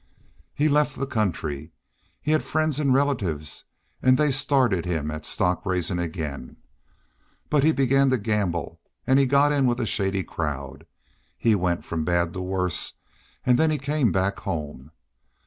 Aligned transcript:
He 0.55 0.67
left 0.67 0.97
the 0.97 1.05
country. 1.05 1.73
He 2.23 2.31
had 2.31 2.41
friends 2.41 2.79
an' 2.79 2.91
relatives 2.91 3.65
an' 4.01 4.15
they 4.15 4.31
started 4.31 4.83
him 4.83 5.11
at 5.11 5.27
stock 5.27 5.63
raisin' 5.63 5.99
again. 5.99 6.57
But 7.51 7.63
he 7.63 7.71
began 7.71 8.09
to 8.09 8.17
gamble 8.17 8.81
an' 9.05 9.19
he 9.19 9.27
got 9.27 9.51
in 9.51 9.67
with 9.67 9.79
a 9.79 9.85
shady 9.85 10.23
crowd. 10.23 10.87
He 11.37 11.53
went 11.53 11.85
from 11.85 12.03
bad 12.03 12.33
to 12.33 12.41
worse 12.41 12.93
an' 13.45 13.57
then 13.57 13.69
he 13.69 13.77
came 13.77 14.11
back 14.11 14.39
home. 14.39 14.89